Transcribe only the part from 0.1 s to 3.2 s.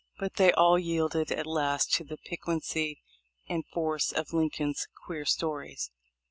But they all yielded at last to the piquancy